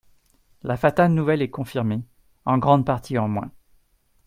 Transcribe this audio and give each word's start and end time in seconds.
La 0.63 0.77
fatale 0.77 1.13
nouvelle 1.13 1.43
est 1.43 1.51
confirmée, 1.51 2.01
en 2.45 2.57
grande 2.57 2.87
partie 2.87 3.19
en 3.19 3.27
moins. 3.27 3.51